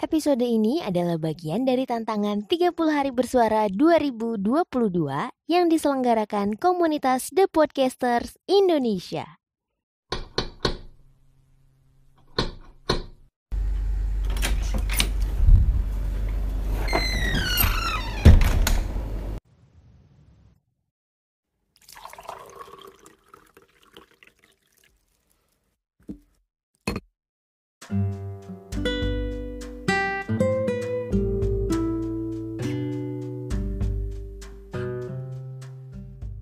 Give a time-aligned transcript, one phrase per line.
[0.00, 4.40] Episode ini adalah bagian dari tantangan 30 hari bersuara 2022
[5.44, 9.39] yang diselenggarakan komunitas The Podcasters Indonesia.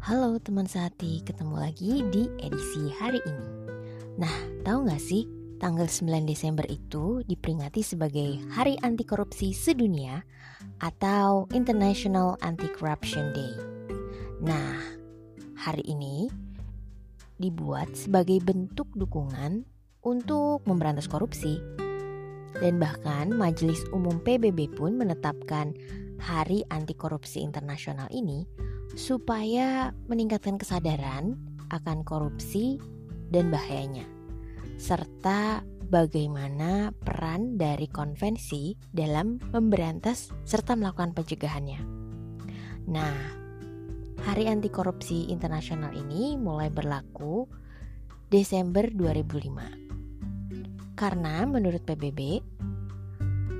[0.08, 3.48] Halo teman sehati, ketemu lagi di edisi hari ini.
[4.16, 4.32] Nah,
[4.64, 5.28] tahu nggak sih,
[5.60, 10.24] tanggal 9 Desember itu diperingati sebagai Hari Anti Korupsi Sedunia
[10.80, 13.52] atau International Anti-Corruption Day.
[14.40, 14.80] Nah,
[15.60, 16.32] hari ini
[17.36, 19.68] dibuat sebagai bentuk dukungan
[20.00, 21.60] untuk memberantas korupsi.
[22.56, 25.76] Dan bahkan Majelis Umum PBB pun menetapkan
[26.16, 28.48] Hari Anti Korupsi Internasional ini
[28.98, 31.38] supaya meningkatkan kesadaran
[31.70, 32.82] akan korupsi
[33.30, 34.02] dan bahayanya,
[34.74, 41.78] serta bagaimana peran dari konvensi dalam memberantas serta melakukan pencegahannya.
[42.90, 43.38] Nah,
[44.26, 47.46] Hari Anti Korupsi Internasional ini mulai berlaku
[48.26, 50.98] Desember 2005.
[50.98, 52.42] Karena menurut PBB,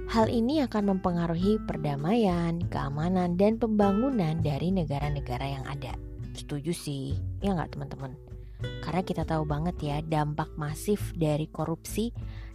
[0.09, 5.93] Hal ini akan mempengaruhi perdamaian, keamanan, dan pembangunan dari negara-negara yang ada.
[6.33, 7.13] Setuju sih,
[7.45, 8.17] ya nggak teman-teman?
[8.81, 12.09] Karena kita tahu banget ya dampak masif dari korupsi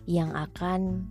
[0.09, 1.05] yang akan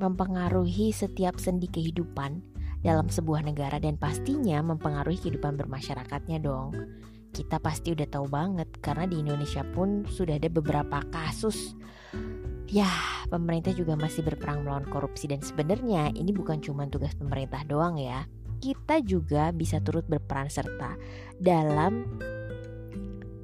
[0.00, 2.40] mempengaruhi setiap sendi kehidupan
[2.80, 6.72] dalam sebuah negara dan pastinya mempengaruhi kehidupan bermasyarakatnya dong.
[7.36, 11.76] Kita pasti udah tahu banget karena di Indonesia pun sudah ada beberapa kasus
[12.72, 12.88] Ya,
[13.28, 18.24] pemerintah juga masih berperang melawan korupsi dan sebenarnya ini bukan cuma tugas pemerintah doang ya.
[18.64, 20.96] Kita juga bisa turut berperan serta
[21.36, 22.08] dalam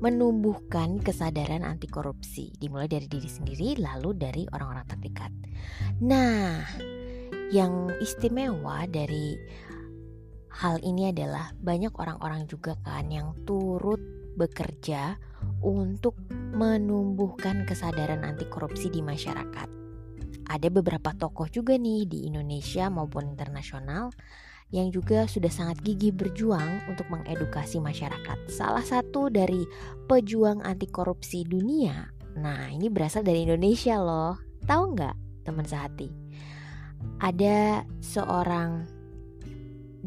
[0.00, 5.32] menumbuhkan kesadaran anti korupsi dimulai dari diri sendiri lalu dari orang-orang terdekat.
[6.00, 6.64] Nah,
[7.52, 9.36] yang istimewa dari
[10.56, 15.18] hal ini adalah banyak orang-orang juga kan yang turut bekerja
[15.58, 16.14] untuk
[16.54, 19.68] menumbuhkan kesadaran anti korupsi di masyarakat.
[20.48, 24.14] Ada beberapa tokoh juga nih di Indonesia maupun internasional
[24.68, 28.48] yang juga sudah sangat gigih berjuang untuk mengedukasi masyarakat.
[28.52, 29.64] Salah satu dari
[30.08, 32.08] pejuang anti korupsi dunia.
[32.36, 34.36] Nah, ini berasal dari Indonesia loh.
[34.68, 35.16] Tahu nggak,
[35.48, 36.12] teman sehati?
[37.18, 38.97] Ada seorang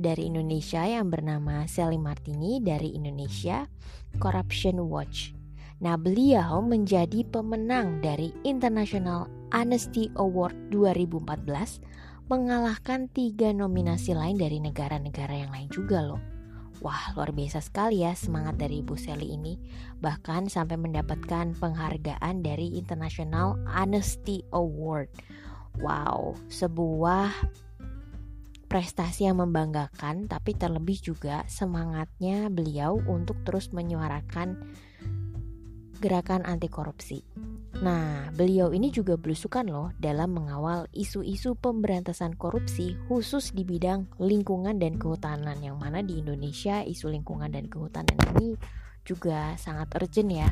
[0.01, 3.69] dari Indonesia yang bernama Sally Martini dari Indonesia
[4.17, 5.37] Corruption Watch.
[5.81, 11.81] Nah, beliau menjadi pemenang dari International Honesty Award 2014
[12.29, 16.21] mengalahkan tiga nominasi lain dari negara-negara yang lain juga loh.
[16.81, 19.53] Wah, luar biasa sekali ya semangat dari Ibu Sally ini.
[20.01, 25.13] Bahkan sampai mendapatkan penghargaan dari International Honesty Award.
[25.77, 27.29] Wow, sebuah
[28.71, 34.55] prestasi yang membanggakan, tapi terlebih juga semangatnya beliau untuk terus menyuarakan
[35.99, 37.19] gerakan anti korupsi.
[37.83, 44.79] Nah, beliau ini juga belusukan loh dalam mengawal isu-isu pemberantasan korupsi khusus di bidang lingkungan
[44.79, 48.55] dan kehutanan yang mana di Indonesia isu lingkungan dan kehutanan ini
[49.03, 50.47] juga sangat urgent ya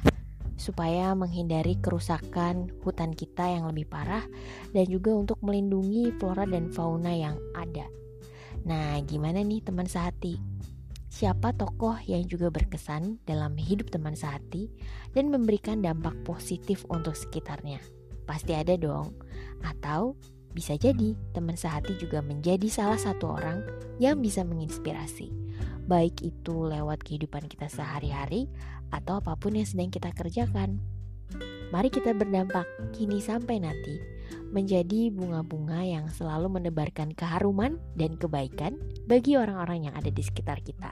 [0.60, 4.28] supaya menghindari kerusakan hutan kita yang lebih parah
[4.76, 7.88] dan juga untuk melindungi flora dan fauna yang ada.
[8.68, 10.60] Nah, gimana nih teman sehati?
[11.10, 14.70] siapa tokoh yang juga berkesan dalam hidup teman sehati
[15.18, 17.82] dan memberikan dampak positif untuk sekitarnya.
[18.30, 19.18] Pasti ada dong.
[19.66, 20.16] Atau
[20.54, 23.66] bisa jadi teman sehati juga menjadi salah satu orang
[23.98, 25.34] yang bisa menginspirasi.
[25.90, 28.46] Baik itu lewat kehidupan kita sehari-hari
[28.94, 30.78] atau apa pun yang sedang kita kerjakan.
[31.74, 33.98] Mari kita berdampak kini sampai nanti
[34.50, 40.90] menjadi bunga-bunga yang selalu menebarkan keharuman dan kebaikan bagi orang-orang yang ada di sekitar kita.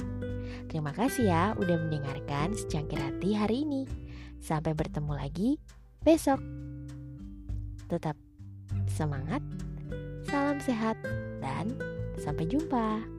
[0.70, 3.84] Terima kasih ya udah mendengarkan secangkir hati hari ini.
[4.38, 5.58] Sampai bertemu lagi
[6.06, 6.38] besok.
[7.90, 8.16] Tetap
[8.86, 9.42] semangat,
[10.30, 11.00] salam sehat,
[11.42, 11.74] dan
[12.22, 13.17] sampai jumpa.